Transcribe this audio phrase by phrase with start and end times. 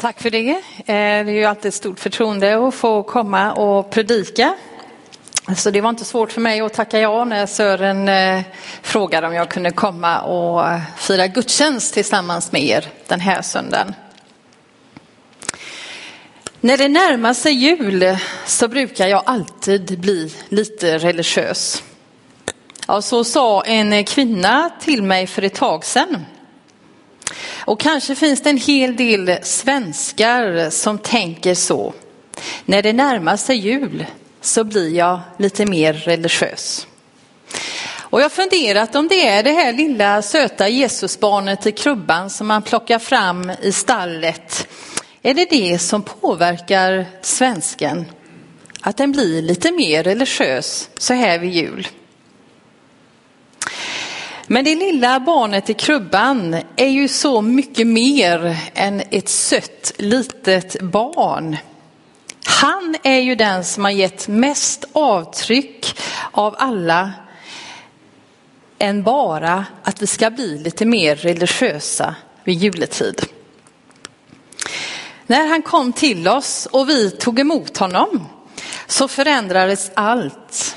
[0.00, 0.50] Tack för det.
[0.50, 4.54] Eh, det är ju alltid ett stort förtroende att få komma och predika.
[5.56, 8.42] Så det var inte svårt för mig att tacka ja när Sören eh,
[8.82, 13.94] frågade om jag kunde komma och eh, fira gudstjänst tillsammans med er den här söndagen.
[16.60, 21.82] När det närmar sig jul så brukar jag alltid bli lite religiös.
[22.86, 26.24] Ja, så sa en kvinna till mig för ett tag sedan.
[27.64, 31.94] Och kanske finns det en hel del svenskar som tänker så.
[32.64, 34.06] När det närmar sig jul
[34.40, 36.86] så blir jag lite mer religiös.
[38.10, 42.46] Och jag har funderat om det är det här lilla söta Jesusbarnet i krubban som
[42.46, 44.68] man plockar fram i stallet.
[45.22, 48.06] Är det det som påverkar svensken?
[48.80, 51.88] Att den blir lite mer religiös så här vid jul.
[54.52, 60.82] Men det lilla barnet i krubban är ju så mycket mer än ett sött litet
[60.82, 61.56] barn.
[62.44, 65.98] Han är ju den som har gett mest avtryck
[66.30, 67.12] av alla
[68.78, 73.22] än bara att vi ska bli lite mer religiösa vid juletid.
[75.26, 78.28] När han kom till oss och vi tog emot honom
[78.86, 80.76] så förändrades allt.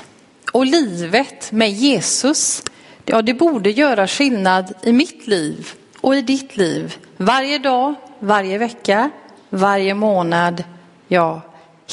[0.52, 2.62] Och livet med Jesus
[3.06, 6.96] Ja, det borde göra skillnad i mitt liv och i ditt liv.
[7.16, 9.10] Varje dag, varje vecka,
[9.50, 10.64] varje månad,
[11.08, 11.40] ja,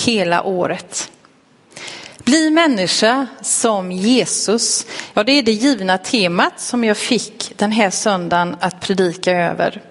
[0.05, 1.11] hela året.
[2.17, 4.85] Bli människa som Jesus.
[5.13, 9.81] Ja, det är det givna temat som jag fick den här söndagen att predika över.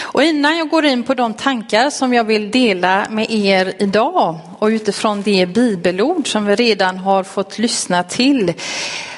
[0.00, 4.38] Och innan jag går in på de tankar som jag vill dela med er idag
[4.62, 8.52] och utifrån det bibelord som vi redan har fått lyssna till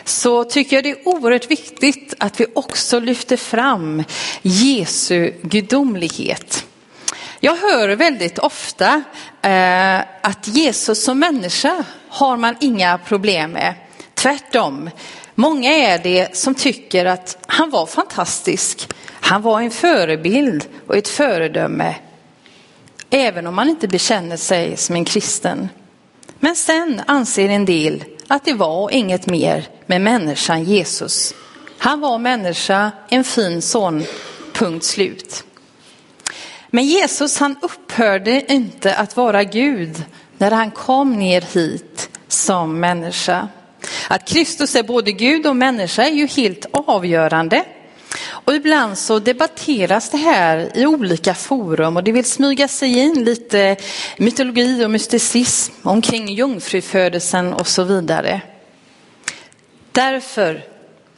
[0.04, 4.04] så tycker jag det är oerhört viktigt att vi också lyfter fram
[4.42, 6.66] Jesu gudomlighet.
[7.40, 9.02] Jag hör väldigt ofta
[9.42, 13.74] eh, att Jesus som människa har man inga problem med.
[14.14, 14.90] Tvärtom,
[15.34, 18.88] många är det som tycker att han var fantastisk.
[19.10, 21.94] Han var en förebild och ett föredöme.
[23.16, 25.68] Även om man inte bekänner sig som en kristen.
[26.40, 31.34] Men sen anser en del att det var inget mer med människan Jesus.
[31.78, 34.04] Han var människa, en fin son,
[34.52, 35.44] punkt slut.
[36.70, 40.04] Men Jesus han upphörde inte att vara Gud
[40.38, 43.48] när han kom ner hit som människa.
[44.08, 47.64] Att Kristus är både Gud och människa är ju helt avgörande.
[48.22, 53.24] Och ibland så debatteras det här i olika forum och det vill smyga sig in
[53.24, 53.76] lite
[54.16, 58.40] mytologi och mysticism omkring jungfrufödelsen och så vidare.
[59.92, 60.64] Därför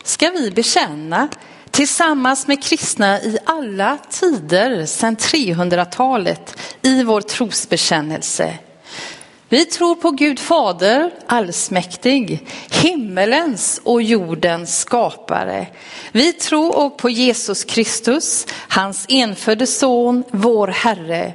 [0.04, 1.28] ska vi bekänna
[1.70, 8.58] tillsammans med kristna i alla tider sedan 300-talet i vår trosbekännelse.
[9.48, 15.66] Vi tror på Gud Fader allsmäktig, himmelens och jordens skapare.
[16.12, 21.34] Vi tror på Jesus Kristus, hans enfödde son, vår Herre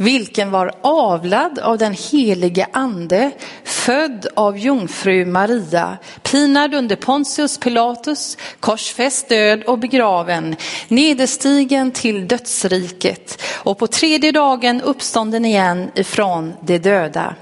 [0.00, 3.30] vilken var avlad av den helige ande,
[3.64, 10.56] född av jungfru Maria, pinad under Pontius Pilatus, korsfäst, död och begraven,
[10.88, 17.34] nederstigen till dödsriket och på tredje dagen uppstånden igen ifrån de döda.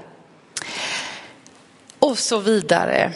[1.99, 3.13] Och så vidare.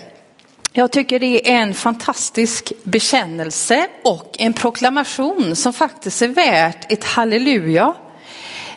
[0.72, 7.04] Jag tycker det är en fantastisk bekännelse och en proklamation som faktiskt är värt ett
[7.04, 7.94] halleluja.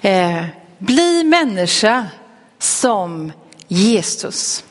[0.02, 0.44] Eh,
[0.78, 2.06] bli människa
[2.58, 3.32] som
[3.68, 4.64] Jesus.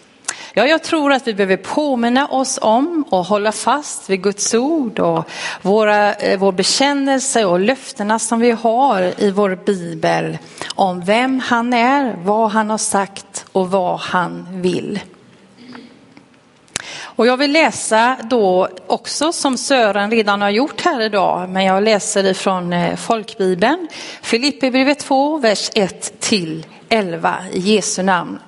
[0.57, 4.99] Ja, jag tror att vi behöver påminna oss om och hålla fast vid Guds ord
[4.99, 5.29] och
[5.61, 10.37] våra, eh, vår bekännelse och löftena som vi har i vår bibel
[10.75, 14.99] om vem han är, vad han har sagt och vad han vill.
[16.97, 21.83] Och jag vill läsa då också som Sören redan har gjort här idag, men jag
[21.83, 22.97] läser ifrån folkbibeln.
[22.97, 23.87] folkbibeln,
[24.21, 28.39] Filipperbrevet 2, vers 1 till 11 i Jesu namn.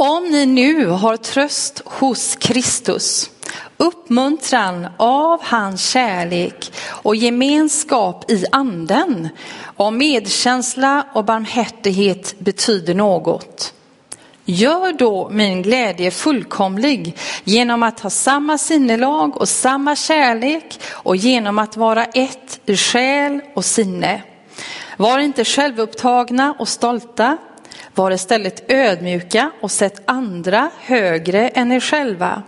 [0.00, 3.30] Om ni nu har tröst hos Kristus,
[3.76, 9.28] uppmuntran av hans kärlek och gemenskap i anden,
[9.76, 13.74] om medkänsla och barmhärtighet betyder något,
[14.44, 21.58] Gör då min glädje fullkomlig genom att ha samma sinnelag och samma kärlek och genom
[21.58, 24.22] att vara ett i själ och sinne.
[24.96, 27.38] Var inte självupptagna och stolta,
[27.98, 32.42] var istället ödmjuka och sätt andra högre än er själva.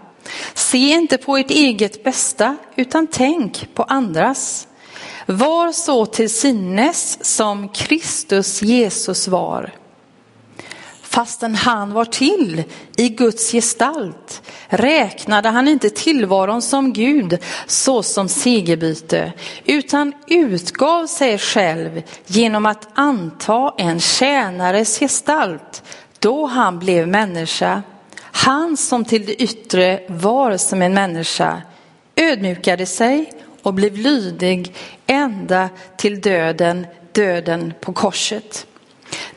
[0.55, 4.69] Se inte på ert eget bästa utan tänk på andras.
[5.26, 9.80] var så till sinnes som Kristus Jesus var.
[11.11, 12.65] Fastän han var till
[12.97, 19.33] i Guds gestalt räknade han inte tillvaron som Gud så som segerbyte,
[19.65, 25.83] utan utgav sig själv genom att anta en tjänares gestalt
[26.19, 27.83] då han blev människa.
[28.21, 31.62] Han som till det yttre var som en människa
[32.17, 34.75] ödmjukade sig och blev lydig
[35.07, 38.67] ända till döden, döden på korset.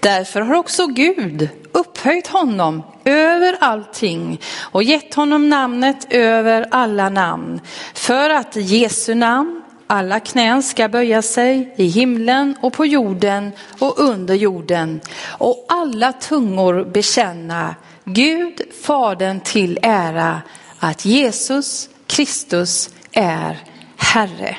[0.04, 7.62] Därför har också Gud upphöjt honom över allting och gett honom namnet över alla namn.
[7.94, 13.52] För att i Jesu namn alla knän ska böja sig i himlen och på jorden
[13.80, 20.42] och under jorden och alla tungor bekänna Gud, Fadern till ära
[20.80, 23.60] att Jesus Kristus är
[23.98, 24.58] Herre.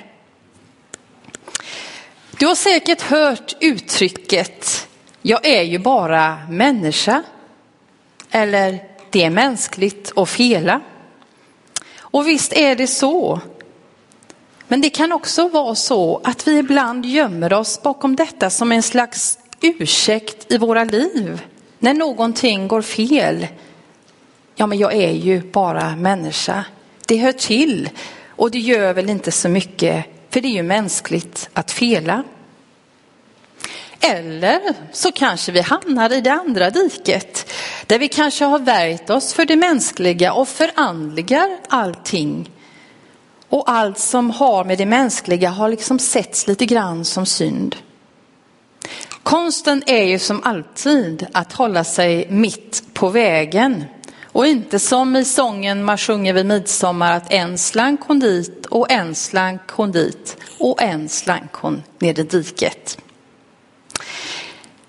[2.39, 4.89] Du har säkert hört uttrycket
[5.27, 7.23] jag är ju bara människa.
[8.31, 8.79] Eller
[9.11, 10.81] det är mänskligt att fela.
[11.99, 13.41] Och visst är det så.
[14.69, 18.83] Men det kan också vara så att vi ibland gömmer oss bakom detta som en
[18.83, 21.43] slags ursäkt i våra liv.
[21.79, 23.47] När någonting går fel.
[24.55, 26.65] Ja, men jag är ju bara människa.
[27.07, 27.91] Det hör till
[28.29, 32.25] och det gör väl inte så mycket, för det är ju mänskligt att fela.
[34.07, 34.61] Eller
[34.93, 37.53] så kanske vi hamnar i det andra diket,
[37.87, 42.51] där vi kanske har värjt oss för det mänskliga och förandligar allting.
[43.49, 47.77] Och allt som har med det mänskliga har liksom setts lite grann som synd.
[49.23, 53.85] Konsten är ju som alltid att hålla sig mitt på vägen.
[54.25, 58.91] Och inte som i sången man sjunger vid midsommar att en slank hon dit och
[58.91, 62.99] en slank hon dit och en slank hon ner i diket.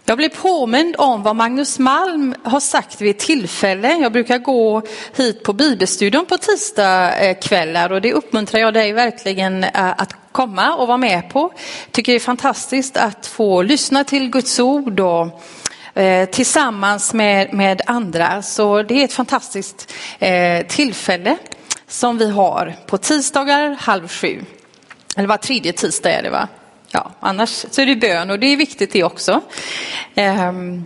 [0.08, 3.98] Jag blev påmind om vad Magnus Malm har sagt vid ett tillfälle.
[3.98, 4.82] Jag brukar gå
[5.16, 10.76] hit på bibelstudion på tisdagskvällar eh, och det uppmuntrar jag dig verkligen eh, att komma
[10.76, 11.54] och vara med på.
[11.92, 15.42] Tycker det är fantastiskt att få lyssna till Guds ord och
[16.02, 18.42] eh, tillsammans med, med andra.
[18.42, 19.94] Så det är ett fantastiskt
[20.68, 21.38] tillfälle
[21.88, 24.42] som vi har på tisdagar halv sju.
[25.16, 26.48] Eller var tredje tisdag är det va?
[26.96, 29.42] Ja, annars så är det bön och det är viktigt det också.
[30.16, 30.86] Ehm,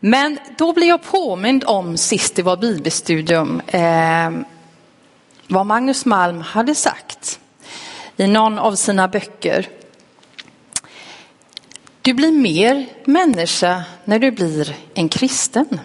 [0.00, 4.44] men då blir jag påmind om sist det var bibelstudium ehm,
[5.46, 7.40] vad Magnus Malm hade sagt
[8.16, 9.68] i någon av sina böcker.
[12.02, 15.80] Du blir mer människa när du blir en kristen.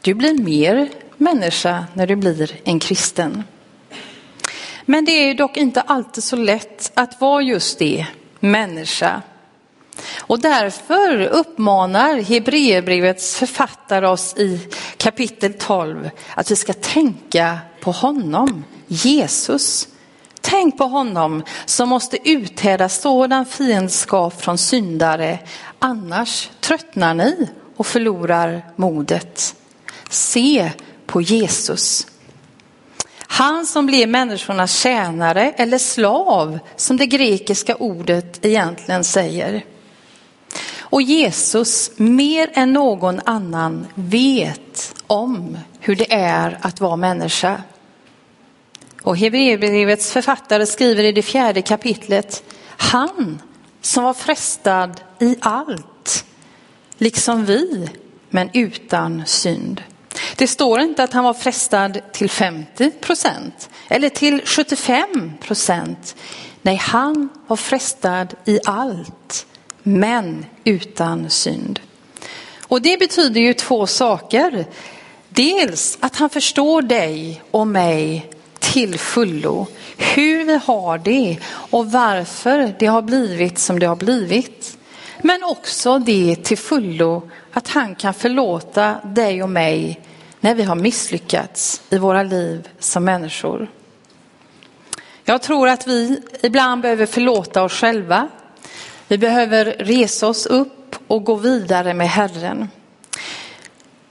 [0.00, 3.44] Du blir mer människa när du blir en kristen.
[4.84, 8.06] Men det är dock inte alltid så lätt att vara just det,
[8.40, 9.22] människa.
[10.18, 14.60] Och därför uppmanar Hebreerbrevets författare oss i
[14.96, 19.88] kapitel 12 att vi ska tänka på honom, Jesus.
[20.40, 25.38] Tänk på honom som måste uthärda sådan fiendskap från syndare,
[25.78, 29.54] annars tröttnar ni och förlorar modet.
[30.10, 30.70] Se
[31.06, 32.06] på Jesus.
[33.32, 39.64] Han som blev människornas tjänare eller slav som det grekiska ordet egentligen säger.
[40.78, 47.62] Och Jesus mer än någon annan vet om hur det är att vara människa.
[49.02, 53.42] Och Hebreerbrevets författare skriver i det fjärde kapitlet, han
[53.80, 56.24] som var frestad i allt,
[56.98, 57.88] liksom vi,
[58.30, 59.82] men utan synd.
[60.40, 66.16] Det står inte att han var frestad till 50 procent eller till 75 procent.
[66.62, 69.46] Nej, han var frestad i allt,
[69.82, 71.80] men utan synd.
[72.60, 74.64] Och det betyder ju två saker.
[75.28, 79.66] Dels att han förstår dig och mig till fullo,
[79.96, 84.78] hur vi har det och varför det har blivit som det har blivit.
[85.22, 90.00] Men också det till fullo att han kan förlåta dig och mig
[90.40, 93.70] när vi har misslyckats i våra liv som människor.
[95.24, 98.28] Jag tror att vi ibland behöver förlåta oss själva.
[99.08, 102.68] Vi behöver resa oss upp och gå vidare med Herren.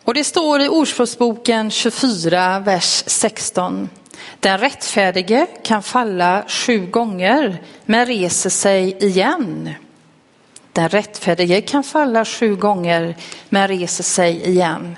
[0.03, 3.89] Och det står i Ordspråksboken 24, vers 16.
[4.39, 9.69] Den rättfärdige kan falla sju gånger men reser sig igen.
[10.73, 13.15] Den rättfärdige kan falla sju gånger
[13.49, 14.97] men reser sig igen.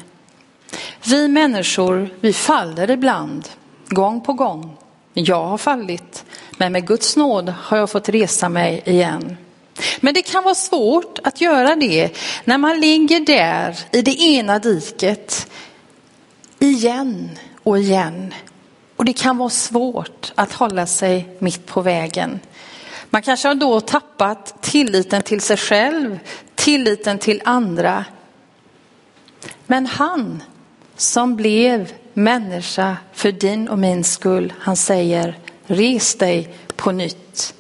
[1.04, 3.50] Vi människor, vi faller ibland,
[3.90, 4.78] gång på gång.
[5.14, 6.26] Jag har fallit,
[6.58, 9.38] Men med Guds nåd har jag fått resa mig igen.
[10.00, 14.60] Men det kan vara svårt att göra det när man ligger där i det ena
[14.60, 15.48] diket
[16.60, 17.30] igen
[17.64, 18.34] och igen.
[18.96, 22.40] Och det kan vara svårt att hålla sig mitt på vägen.
[23.10, 26.20] Man kanske har då tappat tilliten till sig själv,
[26.56, 28.06] tilliten till andra.
[29.68, 30.44] Men han
[31.02, 37.54] som blev människa för din och min skull, han säger res dig på nytt.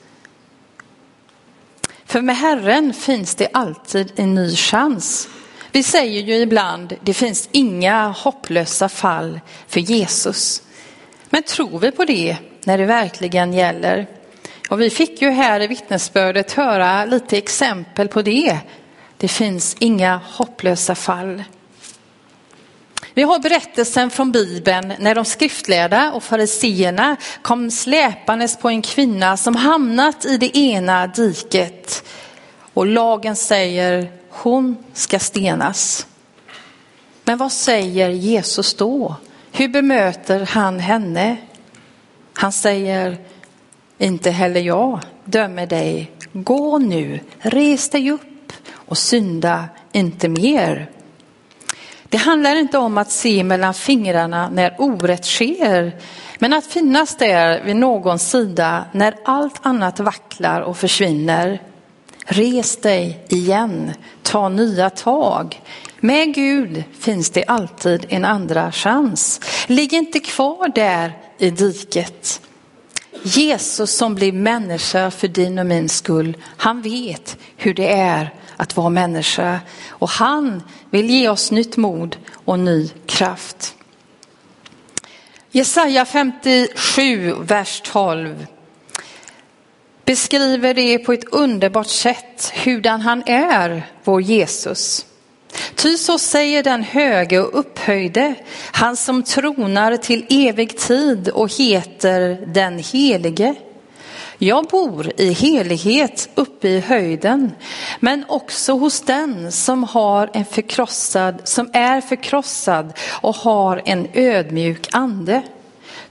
[2.05, 5.27] För med Herren finns det alltid en ny chans.
[5.71, 10.61] Vi säger ju ibland, det finns inga hopplösa fall för Jesus.
[11.29, 14.07] Men tror vi på det när det verkligen gäller?
[14.69, 18.57] Och vi fick ju här i vittnesbördet höra lite exempel på det.
[19.17, 21.43] Det finns inga hopplösa fall.
[23.13, 29.37] Vi har berättelsen från Bibeln när de skriftlärda och fariseerna kom släpandes på en kvinna
[29.37, 32.03] som hamnat i det ena diket.
[32.73, 36.07] Och lagen säger hon ska stenas.
[37.23, 39.15] Men vad säger Jesus då?
[39.51, 41.37] Hur bemöter han henne?
[42.33, 43.17] Han säger,
[43.97, 46.11] inte heller jag dömer dig.
[46.33, 50.89] Gå nu, res dig upp och synda inte mer.
[52.11, 55.95] Det handlar inte om att se mellan fingrarna när orätt sker,
[56.39, 61.61] men att finnas där vid någons sida när allt annat vacklar och försvinner.
[62.25, 63.91] Res dig igen,
[64.23, 65.61] ta nya tag.
[65.99, 69.41] Med Gud finns det alltid en andra chans.
[69.67, 72.41] Ligg inte kvar där i diket.
[73.23, 78.77] Jesus som blir människa för din och min skull, han vet hur det är att
[78.77, 83.75] vara människa och han vill ge oss nytt mod och ny kraft.
[85.51, 88.47] Jesaja 57, vers 12
[90.05, 95.05] beskriver det på ett underbart sätt hurdan han är, vår Jesus.
[95.75, 98.35] Ty så säger den höge och upphöjde,
[98.71, 103.55] han som tronar till evig tid och heter den helige.
[104.43, 107.51] Jag bor i helighet uppe i höjden,
[107.99, 114.89] men också hos den som har en förkrossad, som är förkrossad och har en ödmjuk
[114.91, 115.41] ande.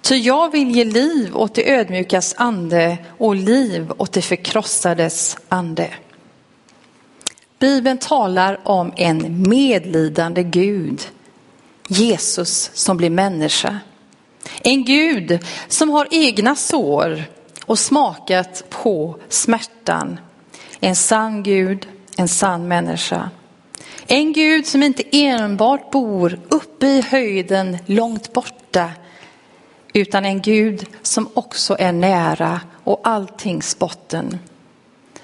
[0.01, 5.91] Ty jag vill ge liv åt det ödmjukas ande och liv åt det förkrossades ande.
[7.59, 11.01] Bibeln talar om en medlidande Gud,
[11.89, 13.79] Jesus som blir människa.
[14.63, 17.25] En Gud som har egna sår
[17.71, 20.21] och smakat på smärtan.
[20.81, 23.31] En sann Gud, en sann människa.
[24.07, 28.91] En Gud som inte enbart bor uppe i höjden långt borta
[29.93, 34.39] utan en Gud som också är nära och alltings botten.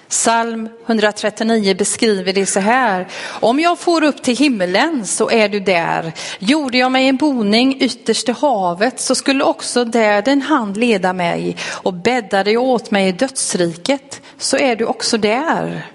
[0.09, 3.09] Psalm 139 beskriver det så här.
[3.41, 6.13] Om jag får upp till himmelen så är du där.
[6.39, 11.13] Gjorde jag mig en boning ytterst i havet så skulle också där din hand leda
[11.13, 15.91] mig och bäddade jag åt mig i dödsriket så är du också där.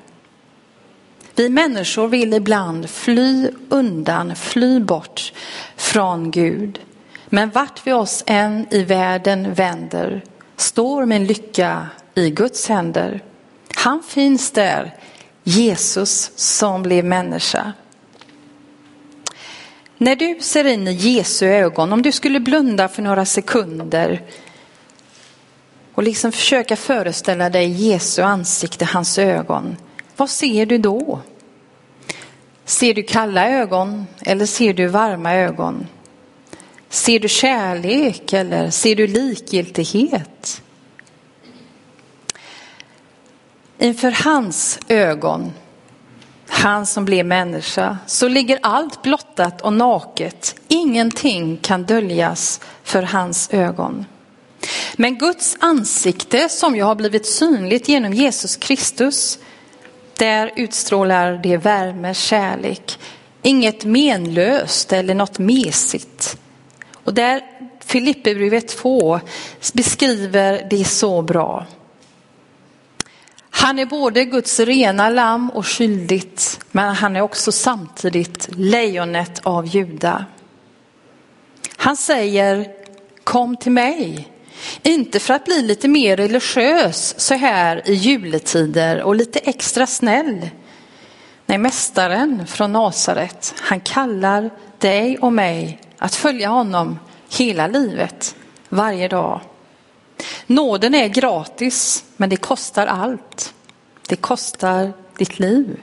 [1.35, 5.33] Vi människor vill ibland fly undan, fly bort
[5.75, 6.79] från Gud.
[7.29, 10.23] Men vart vi oss än i världen vänder
[10.57, 13.21] står min lycka i Guds händer.
[13.81, 14.95] Han finns där,
[15.43, 17.73] Jesus som blev människa.
[19.97, 24.21] När du ser in i Jesu ögon, om du skulle blunda för några sekunder
[25.93, 29.77] och liksom försöka föreställa dig Jesu ansikte, hans ögon,
[30.17, 31.19] vad ser du då?
[32.65, 35.87] Ser du kalla ögon eller ser du varma ögon?
[36.89, 40.61] Ser du kärlek eller ser du likgiltighet?
[43.81, 45.51] Inför hans ögon,
[46.47, 50.55] han som blev människa, så ligger allt blottat och naket.
[50.67, 54.05] Ingenting kan döljas för hans ögon.
[54.95, 59.39] Men Guds ansikte som ju har blivit synligt genom Jesus Kristus,
[60.17, 62.99] där utstrålar det värme, kärlek,
[63.41, 66.37] inget menlöst eller något mesigt.
[67.03, 67.41] Och där
[67.79, 69.19] Filipperbrevet 2
[69.73, 71.65] beskriver det så bra.
[73.61, 79.65] Han är både Guds rena lamm och skyldigt, men han är också samtidigt lejonet av
[79.65, 80.25] Juda.
[81.77, 82.67] Han säger
[83.23, 84.27] kom till mig,
[84.83, 90.49] inte för att bli lite mer religiös så här i juletider och lite extra snäll.
[91.45, 96.99] Nej, mästaren från Nasaret, han kallar dig och mig att följa honom
[97.37, 98.35] hela livet,
[98.69, 99.41] varje dag.
[100.47, 103.53] Nåden är gratis, men det kostar allt.
[104.07, 105.79] Det kostar ditt liv.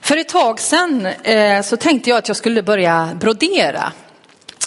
[0.00, 3.92] För ett tag sedan eh, så tänkte jag att jag skulle börja brodera.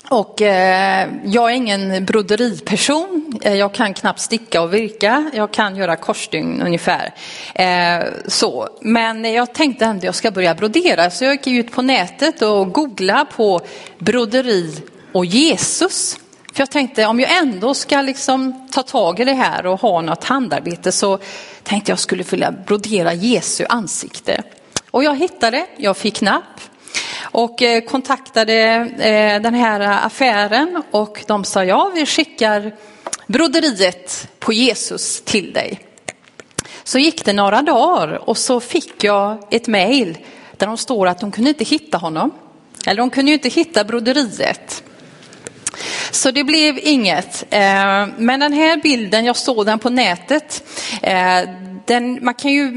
[0.09, 3.33] Och eh, jag är ingen broderiperson.
[3.41, 5.31] Eh, jag kan knappt sticka och virka.
[5.33, 7.13] Jag kan göra korsstygn ungefär.
[7.55, 8.69] Eh, så.
[8.81, 11.09] Men jag tänkte ändå att jag ska börja brodera.
[11.09, 13.61] Så jag gick ut på nätet och googlade på
[13.99, 14.75] broderi
[15.11, 16.17] och Jesus.
[16.57, 20.01] För jag tänkte om jag ändå ska liksom ta tag i det här och ha
[20.01, 21.19] något handarbete så
[21.63, 24.43] tänkte jag skulle vilja brodera Jesu ansikte.
[24.91, 26.61] Och jag hittade, jag fick napp
[27.21, 28.53] och eh, kontaktade
[28.99, 32.75] eh, den här affären och de sa ja, vi skickar
[33.27, 35.79] broderiet på Jesus till dig.
[36.83, 40.17] Så gick det några dagar och så fick jag ett mejl
[40.57, 42.31] där de står att de kunde inte hitta honom.
[42.87, 44.83] Eller de kunde ju inte hitta broderiet.
[46.11, 47.45] Så det blev inget.
[47.49, 50.63] Eh, men den här bilden, jag såg den på nätet.
[51.01, 51.39] Eh,
[51.85, 52.71] den, man kan ju,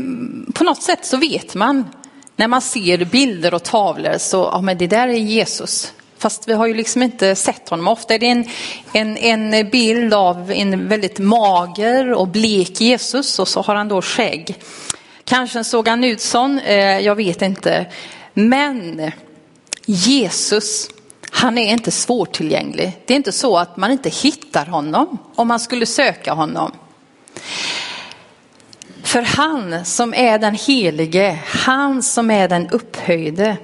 [0.54, 1.88] på något sätt så vet man
[2.36, 5.92] när man ser bilder och tavlor så, ja men det där är Jesus.
[6.18, 7.88] Fast vi har ju liksom inte sett honom.
[7.88, 8.46] Ofta är det en,
[8.92, 14.02] en, en bild av en väldigt mager och blek Jesus och så har han då
[14.02, 14.54] skägg.
[15.24, 16.60] Kanske såg han ut sån,
[17.02, 17.86] jag vet inte.
[18.34, 19.10] Men
[19.86, 20.88] Jesus,
[21.30, 23.02] han är inte svårtillgänglig.
[23.06, 26.72] Det är inte så att man inte hittar honom om man skulle söka honom.
[29.02, 33.56] För han som är den helige, han som är den upphöjde,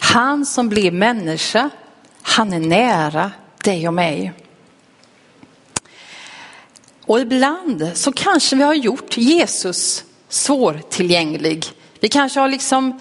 [0.00, 1.70] han som blev människa,
[2.22, 3.30] han är nära
[3.64, 4.32] dig och mig.
[7.06, 11.66] Och ibland så kanske vi har gjort Jesus svårtillgänglig.
[12.00, 13.00] Vi kanske har liksom,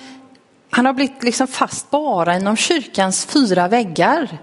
[0.74, 4.38] han har blivit liksom fast bara inom kyrkans fyra väggar.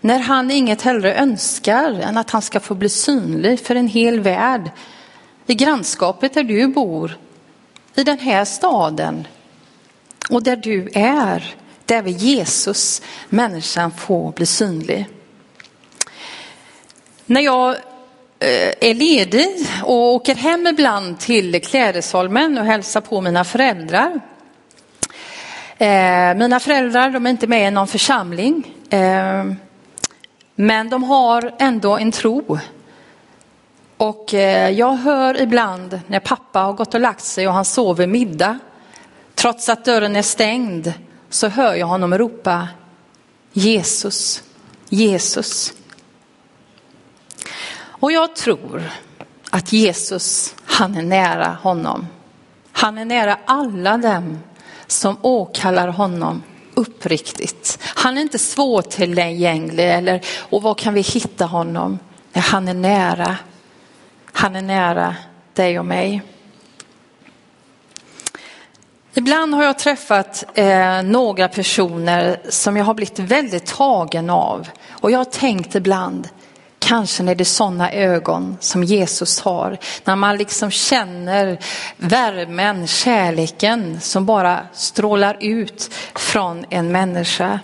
[0.00, 4.20] När han inget hellre önskar än att han ska få bli synlig för en hel
[4.20, 4.70] värld
[5.46, 7.16] i grannskapet där du bor,
[7.94, 9.26] i den här staden
[10.30, 11.54] och där du är,
[11.86, 15.06] där vill Jesus, människan, få bli synlig.
[17.26, 17.70] När jag
[18.38, 24.20] eh, är ledig och åker hem ibland till Klädesholmen och hälsar på mina föräldrar.
[25.80, 29.52] Eh, mina föräldrar de är inte med i någon församling, eh,
[30.54, 32.58] men de har ändå en tro
[33.96, 38.06] och eh, jag hör ibland när pappa har gått och lagt sig och han sover
[38.06, 38.58] middag,
[39.34, 40.92] trots att dörren är stängd,
[41.30, 42.68] så hör jag honom ropa
[43.52, 44.42] Jesus,
[44.88, 45.72] Jesus.
[47.80, 48.90] Och jag tror
[49.50, 52.06] att Jesus, han är nära honom.
[52.72, 54.38] Han är nära alla dem
[54.90, 56.42] som åkallar honom
[56.74, 57.78] uppriktigt.
[57.82, 61.98] Han är inte svårtillgänglig eller och var kan vi hitta honom?
[62.32, 63.36] Nej, han är nära.
[64.32, 65.16] Han är nära
[65.54, 66.22] dig och mig.
[69.14, 74.68] Ibland har jag träffat eh, några personer som jag har blivit väldigt tagen av.
[74.90, 76.28] Och jag har tänkt ibland,
[76.90, 79.78] kanske är det sådana ögon som Jesus har.
[80.04, 81.58] När man liksom känner
[81.96, 87.60] värmen, kärleken som bara strålar ut från en människa.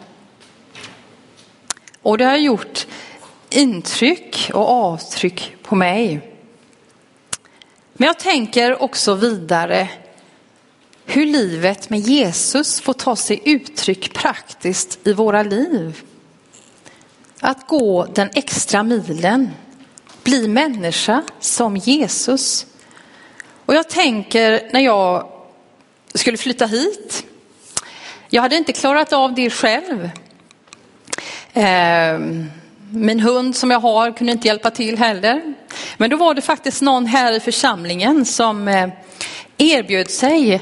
[2.02, 2.86] Och det har gjort
[3.50, 6.20] intryck och avtryck på mig.
[7.92, 9.88] Men jag tänker också vidare
[11.04, 16.02] hur livet med Jesus får ta sig uttryck praktiskt i våra liv.
[17.40, 19.50] Att gå den extra milen,
[20.22, 22.66] bli människa som Jesus.
[23.66, 25.28] Och jag tänker när jag
[26.14, 27.24] skulle flytta hit,
[28.28, 30.10] jag hade inte klarat av det själv.
[31.52, 32.50] Ehm,
[32.90, 35.54] min hund som jag har kunde inte hjälpa till heller.
[35.96, 38.88] Men då var det faktiskt någon här i församlingen som eh,
[39.58, 40.52] erbjöd sig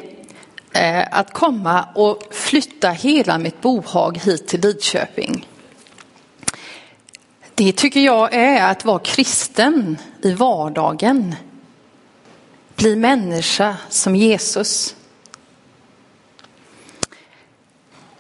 [0.72, 5.46] eh, att komma och flytta hela mitt bohag hit till Lidköping.
[7.56, 11.34] Det tycker jag är att vara kristen i vardagen.
[12.76, 14.96] Bli människa som Jesus.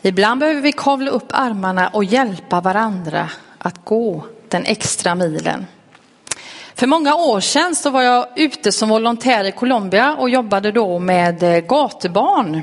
[0.02, 5.66] Ibland behöver vi kavla upp armarna och hjälpa varandra att gå den extra milen.
[6.74, 10.98] För många år sedan så var jag ute som volontär i Colombia och jobbade då
[10.98, 12.62] med eh, gatubarn.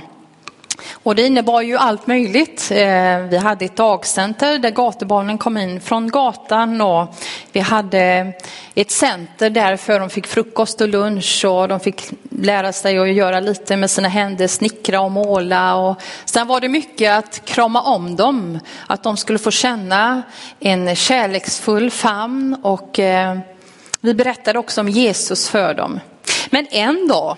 [1.04, 2.72] Och det innebar ju allt möjligt.
[2.72, 7.16] Eh, vi hade ett dagcenter där gatubarnen kom in från gatan och
[7.52, 8.34] vi hade
[8.76, 13.14] ett center där för de fick frukost och lunch och de fick lära sig att
[13.14, 15.76] göra lite med sina händer, snickra och måla.
[15.76, 20.22] Och sen var det mycket att krama om dem, att de skulle få känna
[20.60, 23.38] en kärleksfull famn och eh,
[24.02, 26.00] vi berättade också om Jesus för dem.
[26.50, 27.38] Men en dag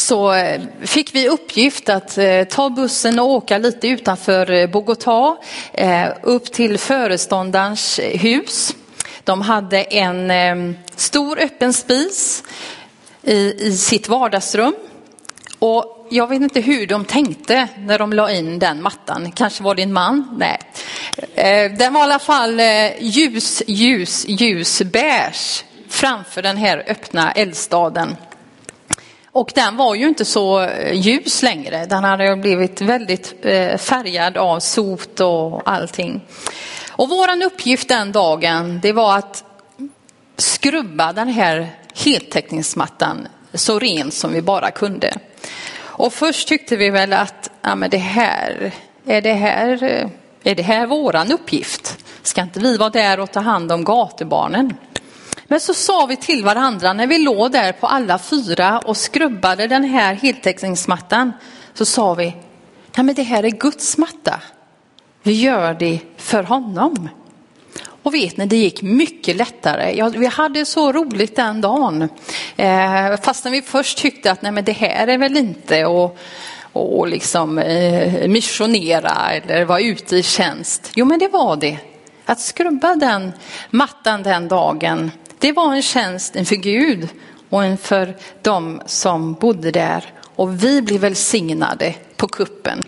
[0.00, 5.36] så eh, fick vi uppgift att eh, ta bussen och åka lite utanför eh, Bogotá
[6.22, 8.74] upp till föreståndarens hus.
[9.24, 12.42] De hade en stor öppen spis
[13.22, 14.74] i, sitt vardagsrum.
[15.58, 19.32] Och jag vet inte hur de tänkte när de la in den mattan.
[19.32, 20.38] Kanske var det en man?
[20.38, 20.58] Nej.
[21.78, 22.60] Den var i alla fall
[23.00, 28.16] ljus, ljus, ljus beige framför den här öppna eldstaden.
[29.32, 31.86] Och den var ju inte så eh, ljus längre.
[31.86, 36.20] Den hade blivit väldigt eh, färgad av sot och allting.
[36.90, 39.44] Och våran uppgift den dagen, det var att
[40.36, 45.14] skrubba den här heltäckningsmattan så ren som vi bara kunde.
[45.78, 48.72] Och först tyckte vi väl att, ja men det här,
[49.06, 50.08] är det här, eh,
[50.44, 51.98] är det här våran uppgift?
[52.22, 54.74] Ska inte vi vara där och ta hand om gatubarnen?
[55.50, 59.66] Men så sa vi till varandra när vi låg där på alla fyra och skrubbade
[59.66, 61.32] den här heltäckningsmattan.
[61.74, 62.24] Så sa vi,
[62.96, 64.40] nej men det här är Guds matta.
[65.22, 67.08] Vi gör det för honom.
[68.02, 69.96] Och vet ni, det gick mycket lättare.
[69.96, 72.08] Ja, vi hade så roligt den dagen.
[72.56, 76.18] Eh, fastän vi först tyckte att nej men det här är väl inte att
[76.72, 80.90] och liksom eh, missionera eller vara ute i tjänst.
[80.94, 81.78] Jo men det var det.
[82.24, 83.32] Att skrubba den
[83.70, 87.08] mattan den dagen, det var en tjänst inför Gud
[87.48, 90.12] och inför de som bodde där.
[90.36, 92.84] Och vi blev välsignade på kuppen.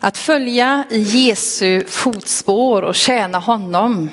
[0.00, 4.10] Att följa i Jesu fotspår och tjäna honom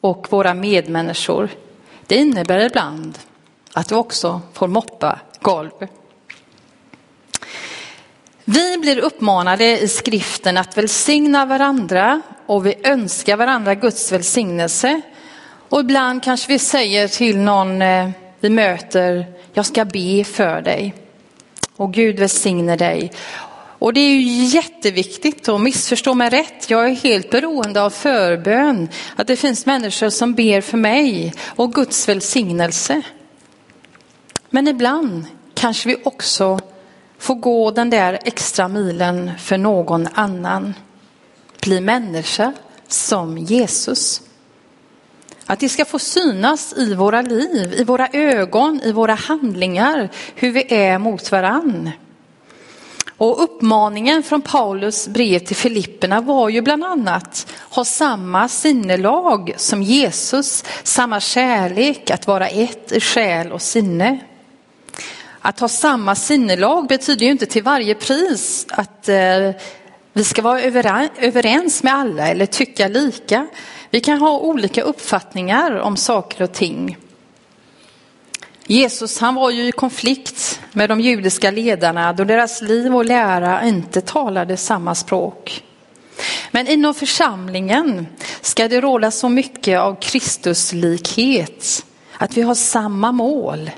[0.00, 1.48] och våra medmänniskor,
[2.06, 3.18] det innebär ibland
[3.72, 5.70] att du också får moppa golv.
[8.50, 15.00] Vi blir uppmanade i skriften att välsigna varandra och vi önskar varandra Guds välsignelse.
[15.68, 20.94] Och ibland kanske vi säger till någon eh, vi möter, jag ska be för dig.
[21.76, 23.12] Och Gud välsigne dig.
[23.78, 26.70] Och det är ju jätteviktigt och missförstå mig rätt.
[26.70, 28.88] Jag är helt beroende av förbön.
[29.16, 33.02] Att det finns människor som ber för mig och Guds välsignelse.
[34.50, 36.60] Men ibland kanske vi också
[37.18, 40.74] Få gå den där extra milen för någon annan.
[41.60, 42.52] Bli människa
[42.88, 44.22] som Jesus.
[45.46, 50.50] Att det ska få synas i våra liv, i våra ögon, i våra handlingar, hur
[50.50, 51.90] vi är mot varann.
[53.16, 59.82] Och uppmaningen från Paulus brev till Filipperna var ju bland annat ha samma sinnelag som
[59.82, 64.18] Jesus, samma kärlek, att vara ett i själ och sinne.
[65.48, 69.50] Att ha samma sinnelag betyder ju inte till varje pris att eh,
[70.12, 70.60] vi ska vara
[71.20, 73.46] överens med alla eller tycka lika.
[73.90, 76.96] Vi kan ha olika uppfattningar om saker och ting.
[78.66, 83.64] Jesus han var ju i konflikt med de judiska ledarna då deras liv och lära
[83.64, 85.64] inte talade samma språk.
[86.50, 88.06] Men inom församlingen
[88.40, 91.84] ska det råda så mycket av Kristuslikhet,
[92.18, 93.70] att vi har samma mål,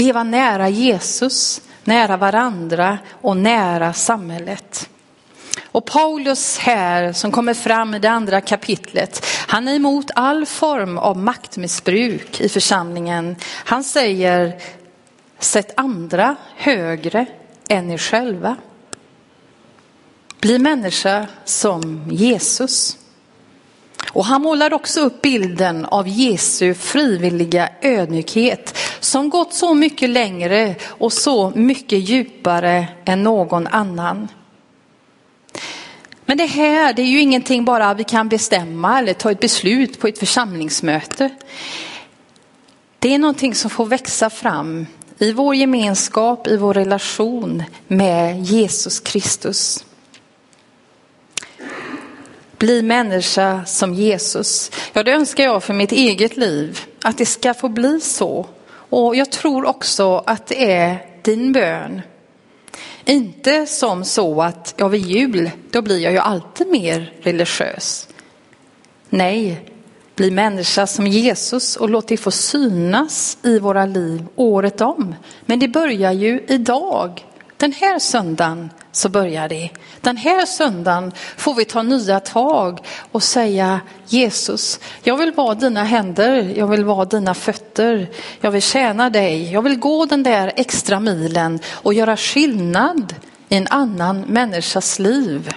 [0.00, 4.88] leva nära Jesus, nära varandra och nära samhället.
[5.64, 10.98] Och Paulus här som kommer fram i det andra kapitlet, han är emot all form
[10.98, 13.36] av maktmissbruk i församlingen.
[13.64, 14.58] Han säger,
[15.38, 17.26] sätt andra högre
[17.68, 18.56] än er själva.
[20.40, 22.96] Bli människa som Jesus.
[24.12, 30.74] Och han målar också upp bilden av Jesu frivilliga ödmjukhet som gått så mycket längre
[30.84, 34.28] och så mycket djupare än någon annan.
[36.24, 40.00] Men det här, det är ju ingenting bara vi kan bestämma eller ta ett beslut
[40.00, 41.30] på ett församlingsmöte.
[42.98, 44.86] Det är någonting som får växa fram
[45.18, 49.84] i vår gemenskap, i vår relation med Jesus Kristus.
[52.58, 54.70] Bli människa som Jesus.
[54.92, 58.46] Ja, det önskar jag för mitt eget liv, att det ska få bli så.
[58.90, 62.00] Och jag tror också att det är din bön.
[63.04, 68.08] Inte som så att, ja vid jul, då blir jag ju alltid mer religiös.
[69.08, 69.70] Nej,
[70.20, 75.14] Bli människa som Jesus och låt det få synas i våra liv året om.
[75.46, 77.24] Men det börjar ju idag.
[77.60, 79.70] Den här söndagen så börjar det.
[80.00, 85.84] Den här söndagen får vi ta nya tag och säga Jesus, jag vill vara dina
[85.84, 90.52] händer, jag vill vara dina fötter, jag vill tjäna dig, jag vill gå den där
[90.56, 93.14] extra milen och göra skillnad
[93.48, 95.54] i en annan människas liv.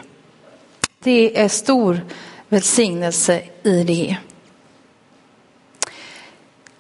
[1.03, 2.01] Det är stor
[2.49, 4.17] välsignelse i det.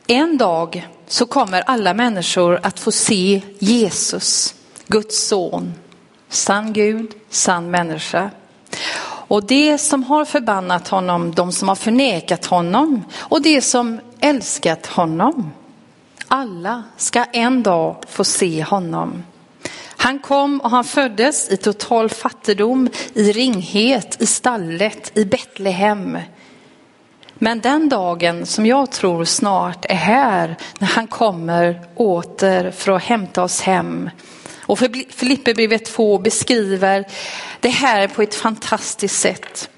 [0.07, 4.55] En dag så kommer alla människor att få se Jesus,
[4.87, 5.73] Guds son,
[6.29, 8.29] sann Gud, sann människa.
[9.05, 14.85] Och det som har förbannat honom, de som har förnekat honom och det som älskat
[14.85, 15.51] honom.
[16.27, 19.23] Alla ska en dag få se honom.
[19.87, 26.17] Han kom och han föddes i total fattigdom, i ringhet, i stallet, i Betlehem.
[27.33, 33.03] Men den dagen som jag tror snart är här, när han kommer åter för att
[33.03, 34.09] hämta oss hem.
[34.63, 37.05] Och Filipperbrevet 2 beskriver
[37.59, 39.69] det här på ett fantastiskt sätt.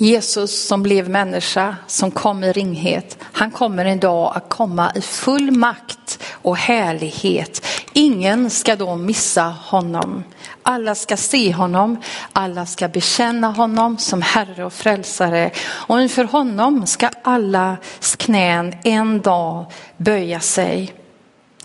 [0.00, 5.00] Jesus som blev människa, som kom i ringhet, han kommer en dag att komma i
[5.00, 7.66] full makt och härlighet.
[7.92, 10.24] Ingen ska då missa honom.
[10.62, 15.50] Alla ska se honom, alla ska bekänna honom som Herre och Frälsare.
[15.60, 20.97] Och inför honom ska allas knän en dag böja sig.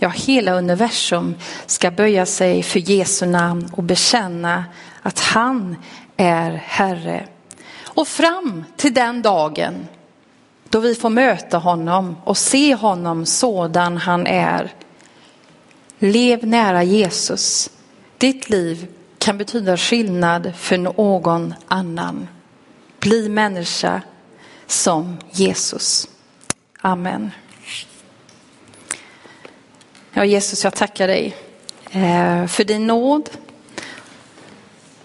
[0.04, 1.36] Ja, hela universum
[1.66, 4.66] ska böja sig för Jesu namn och bekänna
[5.02, 5.76] att han
[6.18, 7.28] är Herre.
[7.84, 9.88] Och fram till den dagen
[10.70, 14.74] då vi får möta honom och se honom sådan han är.
[16.00, 17.70] Lev nära Jesus.
[18.18, 18.88] Ditt liv
[19.18, 22.28] kan betyda skillnad för någon annan.
[23.00, 24.02] Bli människa
[24.68, 26.08] som Jesus.
[26.82, 27.32] Amen.
[30.16, 31.36] Ja, Jesus, jag tackar dig
[31.92, 33.30] eh, för din nåd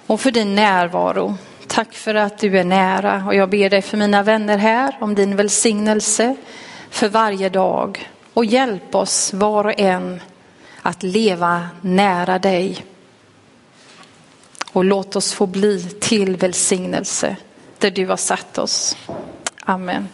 [0.07, 1.37] och för din närvaro.
[1.67, 5.15] Tack för att du är nära och jag ber dig för mina vänner här om
[5.15, 6.37] din välsignelse
[6.91, 10.21] för varje dag och hjälp oss var och en
[10.83, 12.85] att leva nära dig.
[14.73, 17.37] Och låt oss få bli till välsignelse
[17.79, 18.97] där du har satt oss.
[19.61, 20.09] Amen.